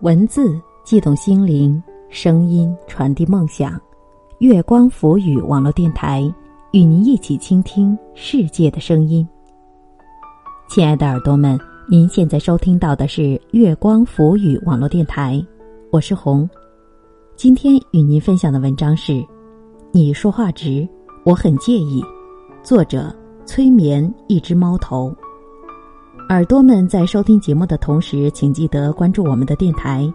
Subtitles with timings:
[0.00, 3.80] 文字悸动心灵，声音传递梦想。
[4.38, 6.32] 月光浮语网络电台
[6.70, 9.26] 与您一起倾听世界的声音。
[10.68, 11.58] 亲爱的耳朵们，
[11.90, 15.44] 您现在收听到的是月光浮语网络电台，
[15.90, 16.48] 我是红。
[17.34, 19.20] 今天与您分享的文章是：
[19.90, 20.88] 你说话直，
[21.24, 22.04] 我很介意。
[22.62, 23.12] 作者：
[23.44, 25.12] 催眠一只猫头。
[26.28, 30.12] 耳朵们在收听节目的同时，请记得关注我们的电台。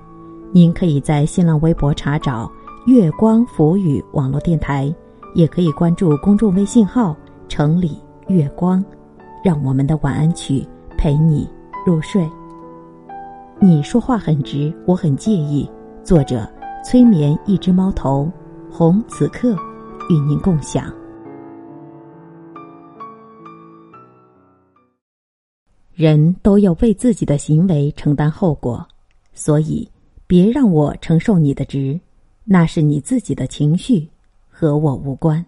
[0.52, 2.50] 您可以在新浪微博查找
[2.86, 4.94] “月光浮语”网络电台，
[5.34, 7.16] 也可以关注公众微信号
[7.50, 8.84] “城里月光”，
[9.44, 10.64] 让我们的晚安曲
[11.00, 11.50] 陪你
[11.84, 12.30] 入睡。
[13.60, 15.68] 你说话很直，我很介意。
[16.04, 16.48] 作者：
[16.86, 18.32] 催眠一只猫头，
[18.70, 19.56] 红此刻
[20.12, 20.94] 与您共享。
[25.96, 28.84] 人都要为自己的行为承担后果，
[29.32, 29.88] 所以
[30.26, 32.00] 别让我承受你的直，
[32.46, 34.10] 那是你自己的情绪，
[34.50, 35.46] 和我无关。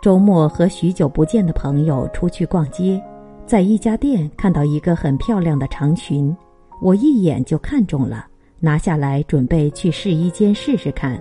[0.00, 3.02] 周末和许久不见的朋友出去逛街，
[3.44, 6.32] 在一家店看到一个很漂亮的长裙。
[6.80, 8.26] 我一眼就看中了，
[8.60, 11.20] 拿下来准备去试衣间试试看。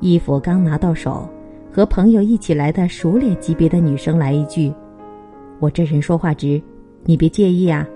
[0.00, 1.28] 衣服刚拿到手，
[1.72, 4.72] 和朋友一起来的熟脸级别的女生来一句
[5.58, 6.62] ：“我这人说话直，
[7.04, 7.86] 你别介意啊。”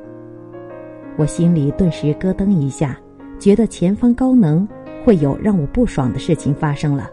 [1.16, 2.98] 我心里顿时咯噔一下，
[3.38, 4.66] 觉得前方高能，
[5.04, 7.08] 会有让我不爽的事情发生了。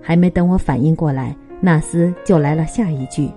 [0.00, 3.28] 还没等我反应过来，纳斯就来了下一句：“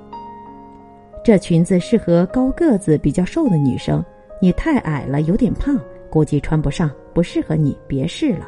[1.23, 4.03] 这裙子适合高个子、比较瘦的女生。”
[4.41, 5.79] 你太矮了，有点胖，
[6.09, 8.47] 估计穿不上，不适合你，别试了。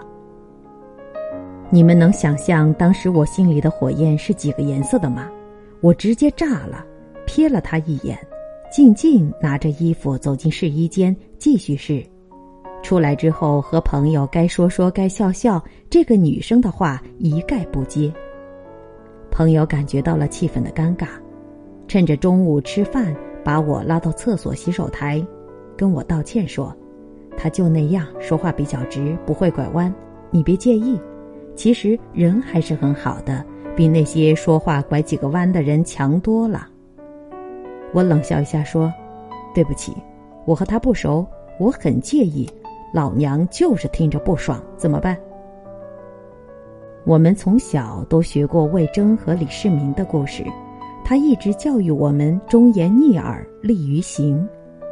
[1.70, 5.30] 你们能想象当时我心里的火焰是几个颜色的吗？
[5.82, 6.86] 我直接炸了，
[7.28, 8.18] 瞥了他一眼，
[8.72, 12.04] 静静拿着衣服走进试衣间继续试。
[12.84, 18.12] 出来之后和朋友该说说该笑笑，这个女生的话一概不接。
[19.30, 21.08] 朋友感觉到了气氛的尴尬，
[21.88, 25.26] 趁着中午吃饭，把我拉到厕所洗手台。
[25.78, 26.76] 跟我道歉说，
[27.38, 29.94] 他就那样说话比较直，不会拐弯，
[30.32, 31.00] 你别介意。
[31.56, 33.46] 其实人还是很好的，
[33.76, 36.68] 比那些说话拐几个弯的人强多了。
[37.94, 38.92] 我冷笑一下说
[39.56, 39.94] ：“对不起，
[40.46, 41.26] 我和他不熟，
[41.60, 42.50] 我很介意。
[42.94, 45.18] 老娘就是听着不爽，怎么办？”
[47.06, 50.44] 我们从小都学过魏征和李世民的故事，
[51.06, 54.48] 他一直教育我们忠言逆耳，利于行，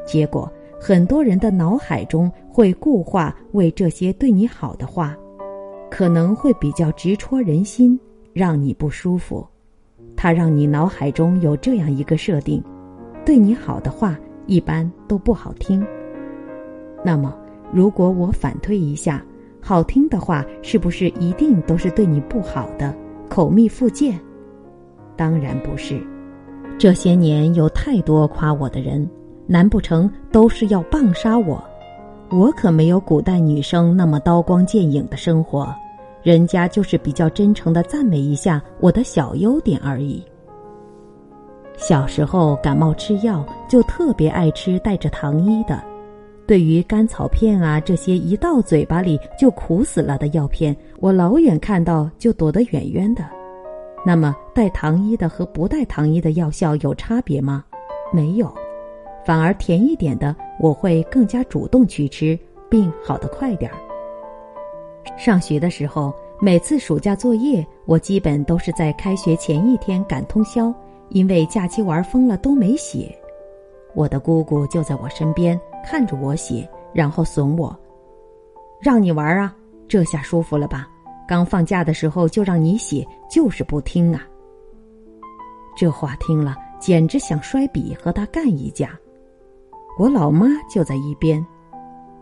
[0.05, 0.49] 结果。
[0.87, 5.17] 很多人的脑海中会固化为这些对你好的话，
[5.89, 7.99] 可能会比较直戳人心，
[8.33, 9.43] 让你不舒服。
[10.15, 12.63] 他让你脑海中有这样一个设定：
[13.25, 14.15] 对你好的话
[14.45, 15.83] 一般都不好听。
[17.03, 17.35] 那么，
[17.73, 19.25] 如果我反推一下，
[19.59, 22.95] 好听的话是不是一定都是对你不好的？
[23.27, 24.19] 口蜜腹剑？
[25.15, 25.99] 当然不是。
[26.77, 29.09] 这些年有太多夸我的人。
[29.47, 31.63] 难不成都是要棒杀我？
[32.31, 35.73] 我可没有古代女生那么刀光剑影的生活，
[36.23, 40.23] 人家就是比较真诚的赞美一下我的小优点而已。
[41.77, 45.83] 小时候感冒吃药就特别爱吃带着糖衣的，
[46.47, 53.23] 对于甘草片啊这些一到嘴巴里就苦死了的药片，我老远看到就躲得远远的。
[54.03, 57.63] 那么带糖衣的和不带糖衣的药效有差别吗？
[58.11, 58.51] 没有。
[59.25, 62.37] 反而甜一点的，我会更加主动去吃，
[62.69, 63.77] 并好得快点儿。
[65.17, 70.73] 上学的时候，每次暑假作业，我基本都是在开学前一天赶通宵，
[71.09, 73.13] 因为假期玩疯了都没写。
[73.95, 77.75] 我的姑姑就在我身边看着我写，然后损我
[78.79, 79.55] ：“让你玩啊，
[79.87, 80.87] 这下舒服了吧？
[81.27, 84.27] 刚放假的时候就让你写，就是不听啊。”
[85.75, 88.99] 这话听了，简直想摔笔和他干一架。
[89.97, 91.43] 我老妈就在一边，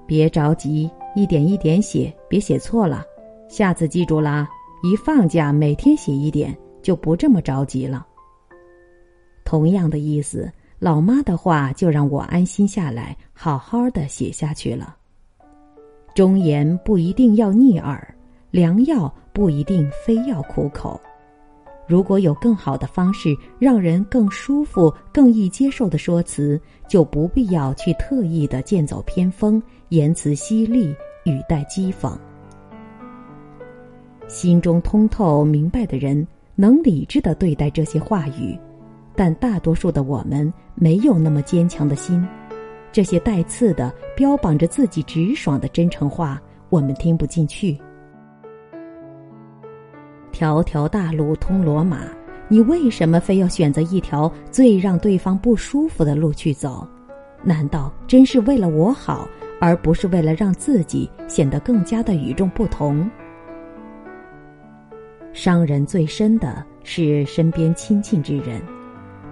[0.06, 3.04] 别着急，一点一点写，别写错了。
[3.50, 4.48] 下次记住啦，
[4.84, 8.06] 一放假每天写一点，就不这么着急了。
[9.44, 14.96] 同样的意思，老妈的话就让我安心下来，好好的写下去了。
[16.14, 18.16] 忠言不一定要逆耳，
[18.52, 21.02] 良药不一定非要苦口。
[21.86, 30.96] 如果有更好的方式，让人更舒服、更易接受的说辞，就不必要去特意的剑走偏锋、言辞犀利、
[31.26, 32.18] 语带讥讽。
[34.28, 36.26] 心中通透明白的人，
[36.56, 38.58] 能理智的对待这些话语，
[39.16, 42.26] 但大多数的我们没有那么坚强的心。
[42.92, 47.78] 这些带刺的、标榜着自己直爽的真诚话，我们听不进去。
[50.44, 52.00] 条条大路通罗马，
[52.50, 56.86] 你为什么非要选择一条最让对方不舒服的路去走？
[57.42, 59.26] 难道真是为了我好，
[59.62, 63.10] 而不是为了让自己显得更加的与众不同？
[65.32, 68.62] 伤人最深的是身边亲近之人，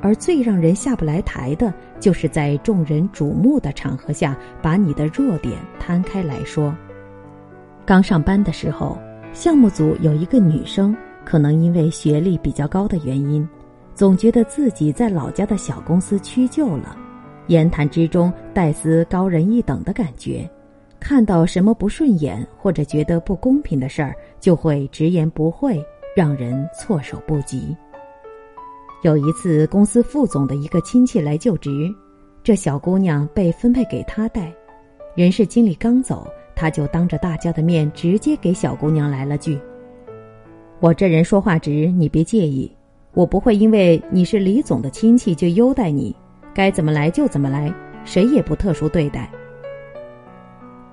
[0.01, 6.73] 而最让人下不来台的，就是在众人瞩目的场合下，把你的弱点摊开来说。
[7.85, 8.97] 刚上班的时候。
[9.33, 13.47] 项目组有一个女生，可能因为学历比较高的原因，
[13.95, 16.95] 总觉得自己在老家的小公司屈就了，
[17.47, 20.47] 言谈之中带丝高人一等的感觉，
[20.99, 25.83] 看到什么不顺眼或者觉得不公平的事儿，就会直言不讳，
[26.15, 27.75] 让人措手不及。
[29.01, 31.71] 有一次，公司副总的一个亲戚来就职，
[32.43, 34.53] 这小姑娘被分配给他带，
[35.15, 36.27] 人事经理刚走。
[36.55, 39.59] 他就当着大家的面直接给小姑娘来了句
[40.79, 42.71] ：“我这人说话直，你别介意。
[43.13, 46.15] 我不会因为你是李总的亲戚就优待你，
[46.53, 47.73] 该怎么来就怎么来，
[48.05, 49.29] 谁也不特殊对待。”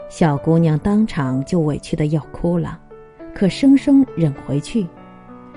[0.09, 2.81] 小姑娘当场就委屈的要哭了，
[3.35, 4.87] 可生生忍回去。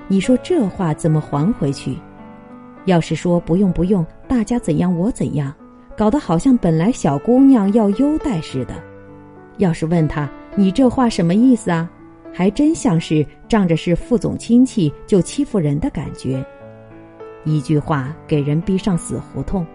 [0.08, 1.98] 你说这话怎么还回去？
[2.86, 5.54] 要是说不用不用，大家怎样我怎样，
[5.96, 8.74] 搞得好像本来小姑娘要优待似的。
[9.58, 11.90] 要是问他，你这话什么意思啊？
[12.34, 16.44] 还真像是仗着是副总亲戚就欺负人的感觉。
[17.44, 19.66] 一句话给人逼上死胡同，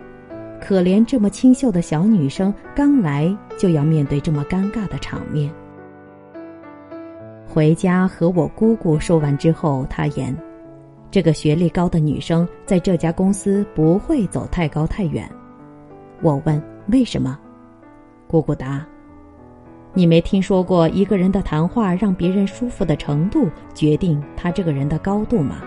[0.58, 5.52] 可怜这么清秀的小女生，刚来就要面对这么尴尬的场面。
[7.46, 10.34] 回家和我姑姑说完之后，她言
[11.11, 15.31] ：“这个学历高的女生在这家公司不会走太高太远。”
[16.23, 17.38] 我问：“为什么？”
[18.26, 18.87] 姑姑答。
[19.97, 25.63] 你没听说过一个人的谈话让别人舒服的程度决定他这个人的高度吗？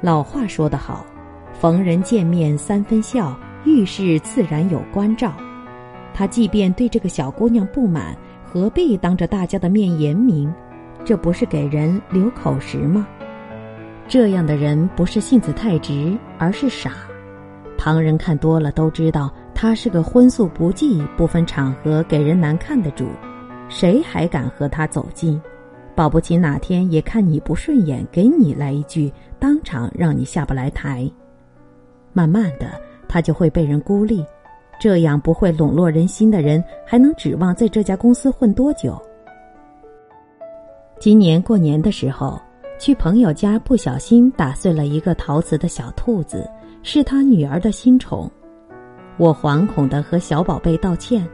[0.00, 1.04] 老话说得好，
[1.52, 5.30] 逢人见面三分笑，遇事自然有关照。
[6.14, 10.50] 他即便对这个小姑娘不满，何必当着大家的面言明？
[11.04, 13.06] 这不是给人留口实吗？
[14.08, 16.92] 这样的人不是性子太直，而是傻。
[17.76, 19.30] 旁人看多了都知道。
[19.58, 23.06] 他是个荤素不忌、不分场合给人难看的主，
[23.70, 25.40] 谁还敢和他走近？
[25.94, 31.10] 保不齐哪天也看你不顺眼，给你来一句，当场让你下不来台。
[32.12, 34.22] 慢慢的，他就会被人孤立。
[34.78, 39.00] 这样不会笼络人心的人，还能指望在这家公司混多久？
[41.00, 42.38] 今年过年的时候，
[42.78, 46.46] 去朋友家，不小心打碎了一个陶瓷的小兔子，
[46.82, 48.30] 是他女儿的新宠。
[49.18, 51.26] 我惶恐的和小宝贝道歉，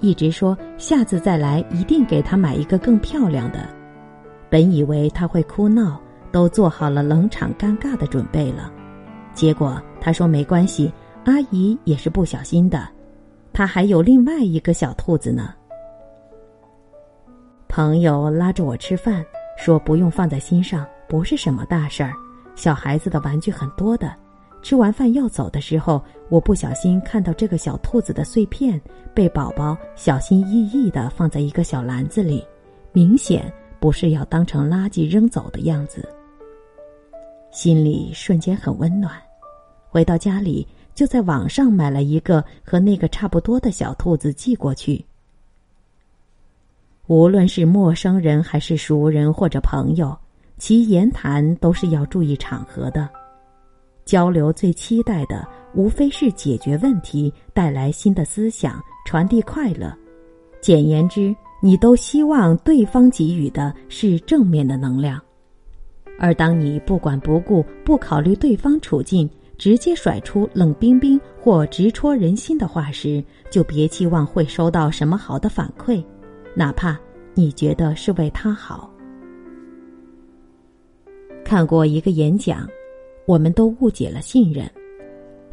[0.00, 3.68] 一直说下次再来一定给他买一个更漂亮的。
[4.48, 6.00] 本以为他会哭闹，
[6.32, 8.72] 都做好了冷场尴尬的准备了，
[9.34, 10.92] 结果他说没关系，
[11.24, 12.88] 阿姨也是不小心的，
[13.52, 15.52] 他还有另外一个小兔子呢。
[17.68, 19.24] 朋友拉着我吃饭，
[19.58, 22.12] 说不用放在心上，不是什么大事儿，
[22.54, 24.14] 小孩子的玩具很多的。
[24.62, 28.80] 吃完饭要走的时候，我不小心看到这个小兔子的碎片
[29.14, 32.44] 被宝宝小心翼翼的放在一个小篮子里，
[32.92, 36.08] 明显不是要当成垃圾扔走的样子。
[37.52, 39.12] 心里瞬间很温暖。
[39.88, 45.04] 回到家里，就在网上买了一个和那个差不多的小兔子寄过去。
[47.06, 50.14] 无论是陌生人还是熟人或者朋友，
[50.58, 53.08] 其言谈都是要注意场合的。
[54.06, 59.92] 交流最期待的，无非是解决问题、带来新的思想、传递快乐。
[60.60, 65.20] 简言之，你都希望对方给予的是正面的能量。
[66.18, 76.02] 而当你不管不顾、不考虑对方处境，直接甩出冷冰冰或直戳人心的话时，就别期望会收到什么好的反馈，
[76.54, 76.96] 哪怕
[77.34, 78.88] 你觉得是为他好。
[81.44, 82.68] 看过一个演讲。
[83.26, 84.70] 我们都误解了信任，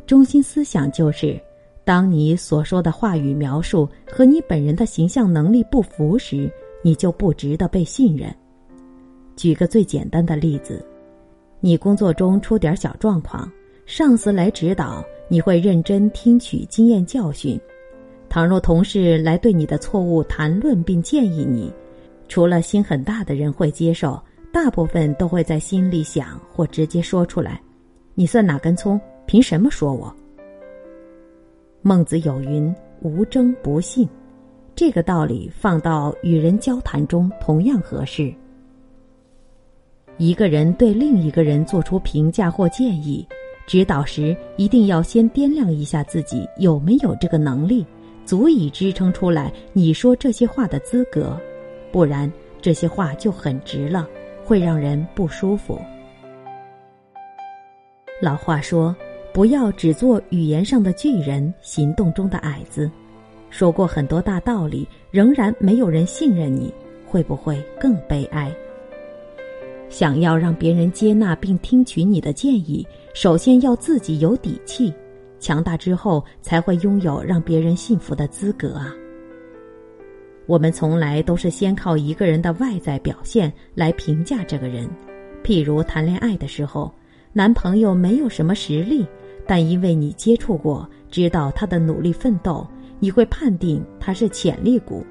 [0.05, 1.39] 中心思想就是：
[1.83, 6.49] 当你所说的话语描述和你本人的形象能力不符时，
[6.83, 8.33] 你就不值得被信任。
[9.35, 10.85] 举个最简单的例子，
[11.59, 13.51] 你工作中出点小状况，
[13.87, 17.57] 上司来指导，你会认真听取经验教训；
[18.29, 21.73] 倘若同事来对你的错误谈论并建议你，
[22.27, 24.21] 除了心很大的人会接受，
[24.53, 27.59] 大部分都会在心里想或直接说出来
[28.13, 29.01] ：“你算哪根葱？
[29.25, 30.15] 凭什么说我？”
[31.81, 34.07] 孟子有云：“无争不信。”
[34.75, 38.31] 这个道理放到与人交谈中同样合适。
[40.17, 43.27] 一个人对另一个人做出评价或建议、
[43.65, 47.83] 指导时，一定要先掂量一下自己有没有这个能力，
[48.23, 51.39] 足以支撑出来你说这些话的资格，
[51.91, 52.31] 不然
[52.61, 54.07] 这些话就很直了，
[54.43, 55.79] 会让人不舒服。
[58.21, 58.95] 老话说
[59.33, 62.89] ：“不要只做语言上的巨人，行动中的矮子。”
[63.49, 66.73] 说过很多大道理，仍然没有人信任你，
[67.05, 68.51] 会不会更悲哀？
[69.89, 74.91] 想要让别人接纳并听取你的建议，首先要自己有底气，
[75.39, 78.95] 强大之后才会拥有让别人信服的资格啊！
[80.45, 84.89] 我们从来都是先靠一个人的外在表现来评价这个人，
[85.43, 86.93] 譬如谈恋爱的时候，
[87.31, 89.07] 男朋友没有什么实力，
[89.47, 92.67] 但因为你接触过，知道他的努力奋斗，
[92.99, 95.05] 你会判定他是潜力股，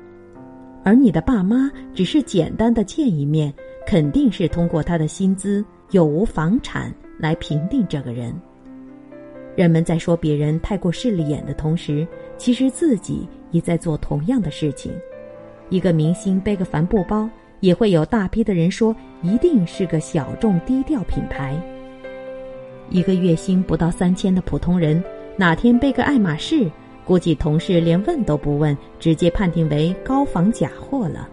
[0.84, 3.52] 而你的爸妈只是简单的见一面。
[3.84, 8.32] 肯定是通过他的薪资有无房产来评定这个人。
[9.56, 12.06] 人们在说别人太过势利眼的同时，
[12.38, 14.92] 其实自己也在做同样的事情。
[15.72, 17.26] 一个明星背个帆布包，
[17.60, 21.58] 也会有大批的人说一定是个小众低调品牌。
[22.90, 25.02] 一个月薪不到三千的普通人，
[25.34, 26.70] 哪天背个爱马仕，
[27.06, 31.26] 估计同事连问都不问，直接判定为高仿假货了。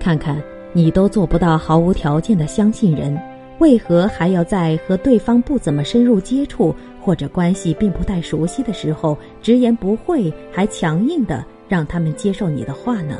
[0.00, 0.42] 看看。
[0.74, 3.18] 你都做不到毫无条件的相信人，
[3.58, 13.18] 为何还要在和对方不怎么深入接触或者关系并不太熟悉的时候直言不讳，还强硬的让他们接受你的话呢？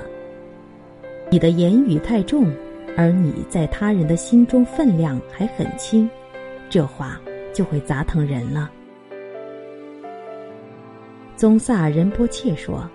[1.30, 2.50] 你的言语太重，
[2.96, 6.08] 而你在他人的心中分量还很轻，
[6.70, 7.20] 这话
[7.52, 8.70] 就会砸疼人了。
[11.36, 12.88] 宗萨仁波切说：“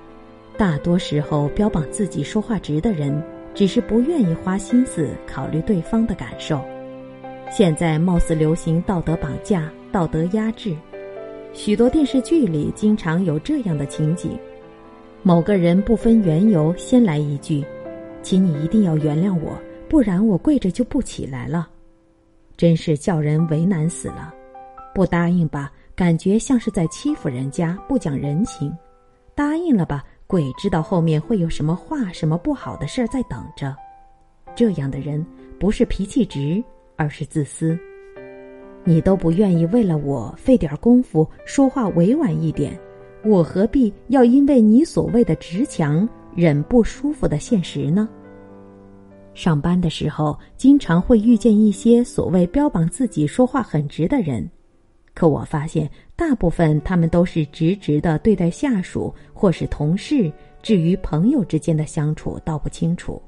[0.58, 3.22] 大多时候标榜自己说话直的人。”
[3.56, 6.60] 只是不愿意花心思考虑对方的感受。
[7.52, 10.76] 现在貌似流行道德绑架、道德压制，
[11.54, 14.36] 许多电视剧里经常有这样的情景：
[15.22, 17.64] 某个人不分缘由先来一句
[18.24, 19.56] ，“请你一定要原谅我，
[19.88, 21.70] 不然我跪着就不起来了。”
[22.58, 24.34] 真是叫人为难死了。
[24.96, 28.72] 不答应吧，感觉像是在欺负人家，不讲人情；
[29.36, 30.04] 答应了吧。
[30.26, 33.76] 鬼知道后面会有什么话、什么不好的事儿在等着。
[34.56, 35.24] 这样的人
[35.60, 36.64] 不是脾气直，
[36.96, 37.78] 而是自私。
[38.84, 42.80] 你都不愿意为了我费点功夫说话委婉一点，
[43.24, 48.08] 我何必要因为你所谓的直强忍不舒服的现实呢？
[49.34, 54.48] 上班的时候，经常会遇见一些所谓标榜自己说话很直的人。
[55.16, 63.22] 可我发现，大部分他们都是直直的对待下属或是同事，至于朋友之间的相处，倒不清楚。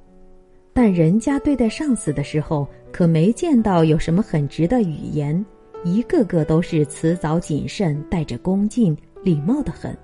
[0.74, 5.46] 但人家对待上司的时候，可没见到有什么很直的语言，
[5.84, 9.96] 一个个都是辞藻谨慎，带着恭敬、礼貌的很。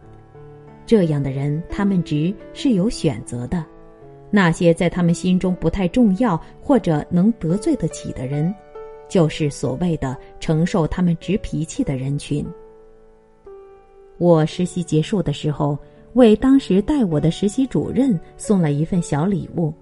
[0.92, 3.66] 这样的人，他们直是有选择的。
[4.30, 8.54] 那些在他们心中不太重要或者能得罪得起的人。
[9.08, 12.46] 就是所谓的承受他们直脾气的人群。
[14.18, 15.78] 我实习结束的时候，
[16.12, 19.74] 为当时带我的实习主任送了一份小礼物，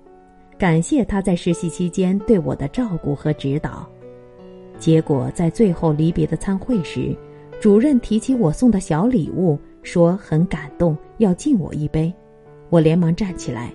[0.59, 3.89] 感谢他在实习期间对我的照顾和指导。
[4.77, 7.17] 结果在最后离别的参会时，
[7.59, 12.13] 主任提起我送的小礼物，说很感动，要敬我一杯。
[12.69, 13.73] 我连忙站起来，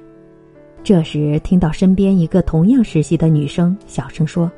[0.82, 4.50] 这时听到身边一个同样实习的女生小声说。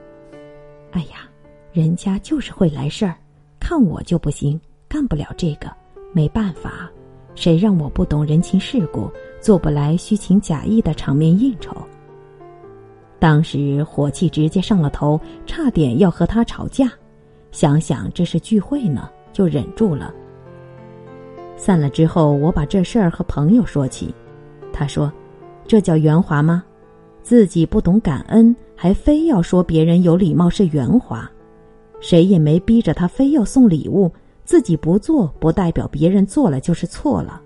[0.93, 1.29] 哎呀，
[1.73, 3.15] 人家就是会来事儿，
[3.61, 5.71] 看我就不行，干不了这个，
[6.13, 6.91] 没办法，
[7.35, 9.11] 谁让我不懂人情世故，
[9.41, 11.77] 做不来虚情假意的场面应酬。
[13.19, 16.91] 当时火气直接上了头，差点要和他吵架。
[17.51, 20.15] 想想这是聚会呢，就忍住了。
[21.57, 24.15] 散了之后，我把这事儿和朋友说起，
[24.73, 25.13] 他说
[25.67, 26.63] ：“这叫圆滑吗？
[27.23, 31.27] 自己不懂感恩。”还非要说别人有礼貌是圆滑，
[31.99, 34.13] 谁也没逼着他非要送礼物，
[34.45, 37.41] 自己不做不代表别人做了就是错了。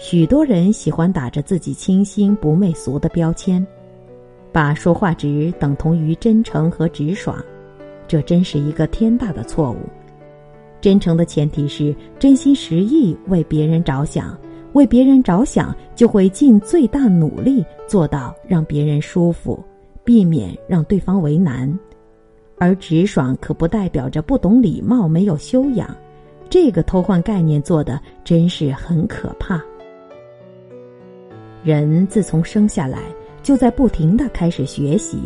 [0.00, 3.64] 许多人喜欢打着自己清新不媚俗的标签，
[4.50, 7.40] 把说话直等同于真诚和直爽，
[8.08, 9.78] 这真是一个天大的错误。
[10.82, 14.36] 真诚的前提是真心实意为别人着想，
[14.72, 19.62] 为别人着想就会尽最大努力做到让别人舒服，
[20.02, 21.72] 避免让对方为难。
[22.58, 25.96] 而直爽可不代表着不懂礼貌、没有修养。
[26.50, 29.62] 这个偷换概念做的真是很可怕。
[31.62, 32.98] 人自从生下来
[33.40, 35.18] 就在不停的开始学习，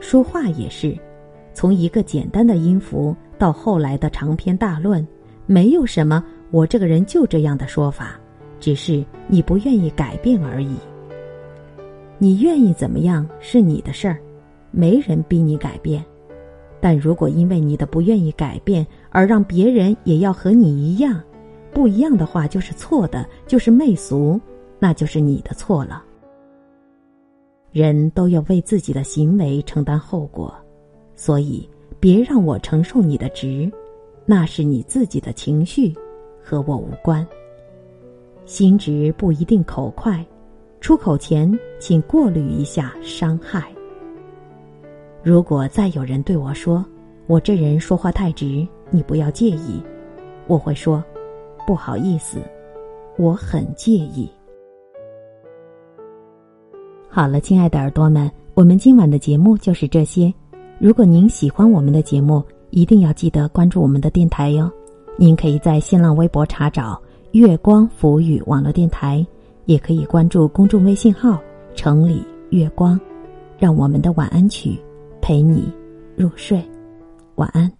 [0.00, 0.94] 说话也是，
[1.54, 5.06] 从一个简单的音符到后来的长篇大论，
[5.46, 8.18] 没有什么我这个人就这样的说法，
[8.58, 10.76] 只是你不愿意改变而已。
[12.18, 14.18] 你愿意怎么样是你的事儿，
[14.72, 16.04] 没人逼你改变。
[16.80, 21.20] 但如果因为你的不愿意改变而让别人也要和你一样，
[21.72, 24.40] 不一样的话就是错的，就是媚俗，
[24.78, 26.04] 那就是你的错了。
[27.70, 30.54] 人都要为自己的行为承担后果，
[31.14, 31.68] 所以
[32.00, 33.70] 别让我承受你的直，
[34.24, 35.94] 那是你自己的情绪，
[36.42, 37.26] 和我无关。
[38.44, 40.24] 心直不一定口快，
[40.80, 43.70] 出口前请过滤一下伤害。
[45.22, 46.84] 如果再有人对我说
[47.26, 49.82] 我这人说话太直，你不要介意，
[50.46, 51.02] 我会说
[51.66, 52.38] 不好意思，
[53.18, 54.30] 我很介意。
[57.08, 60.32] 好了，亲爱的耳朵们，我们今晚的节目就是这些。
[60.80, 64.70] 如果您喜欢我们的节目，一定要记得关注我们的电台哟。
[65.16, 67.00] 您可以在新浪微博查找
[67.32, 69.26] “月光浮语网络电台”，
[69.66, 71.40] 也可以关注公众微信号
[71.74, 72.98] “城里月光”，
[73.58, 74.78] 让我们的晚安曲。
[75.20, 75.70] 陪你
[76.16, 76.64] 入睡，
[77.34, 77.77] 晚安。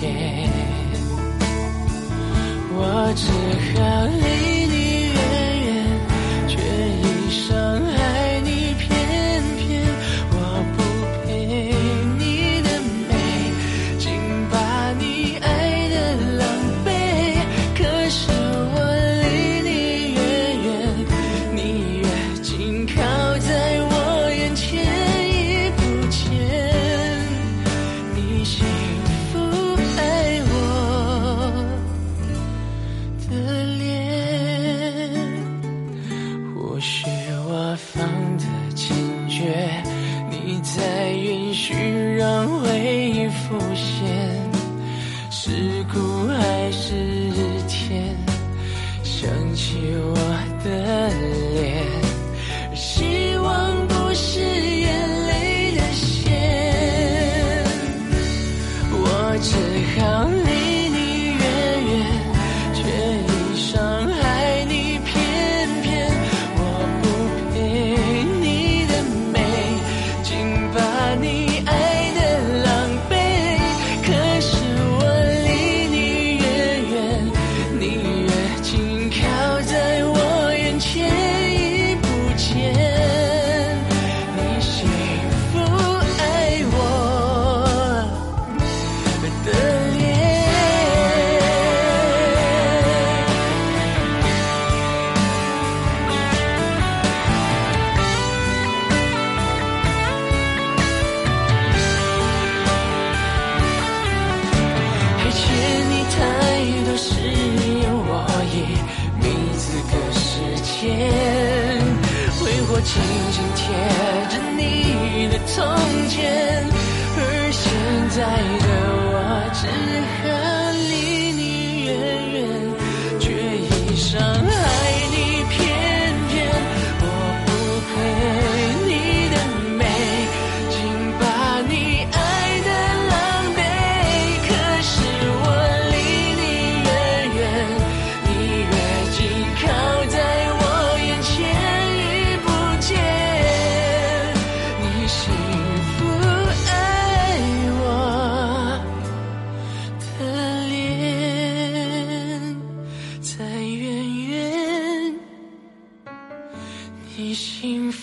[0.00, 0.48] 泪
[0.92, 0.98] 的。
[2.76, 3.22] 我只
[3.72, 4.63] 好离
[40.30, 41.74] 你在允许
[42.16, 44.13] 让回忆浮现。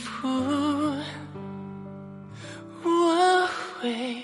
[0.03, 0.27] 不，
[2.83, 3.47] 我
[3.79, 4.23] 会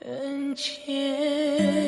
[0.00, 1.81] 看见。